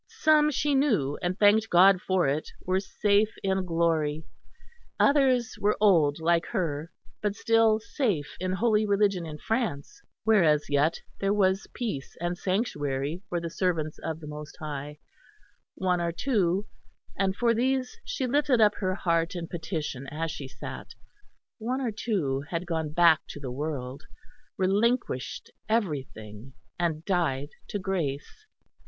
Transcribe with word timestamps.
Some 0.07 0.49
she 0.49 0.73
knew, 0.73 1.19
and 1.21 1.37
thanked 1.37 1.69
God 1.69 2.01
for 2.01 2.27
it, 2.27 2.49
were 2.65 2.79
safe 2.79 3.35
in 3.43 3.65
glory; 3.65 4.23
others 4.99 5.57
were 5.59 5.77
old 5.79 6.19
like 6.19 6.47
her, 6.47 6.91
but 7.21 7.35
still 7.35 7.79
safe 7.79 8.35
in 8.39 8.53
Holy 8.53 8.83
Religion 8.83 9.27
in 9.27 9.37
France 9.37 10.01
where 10.23 10.43
as 10.43 10.71
yet 10.71 10.99
there 11.19 11.35
was 11.35 11.67
peace 11.75 12.17
and 12.19 12.35
sanctuary 12.35 13.21
for 13.29 13.39
the 13.39 13.51
servants 13.51 13.99
of 13.99 14.19
the 14.21 14.25
Most 14.25 14.57
High; 14.59 14.97
one 15.75 16.01
or 16.01 16.11
two 16.11 16.65
and 17.15 17.35
for 17.35 17.53
these 17.53 17.95
she 18.03 18.25
lifted 18.25 18.59
up 18.59 18.73
her 18.77 18.95
heart 18.95 19.35
in 19.35 19.47
petition 19.47 20.07
as 20.07 20.31
she 20.31 20.47
sat 20.47 20.95
one 21.59 21.79
or 21.79 21.91
two 21.91 22.41
had 22.49 22.65
gone 22.65 22.89
back 22.91 23.19
to 23.27 23.39
the 23.39 23.51
world, 23.51 24.05
relinquished 24.57 25.51
everything, 25.69 26.53
and 26.79 27.05
died 27.05 27.49
to 27.67 27.77
grace. 27.77 28.47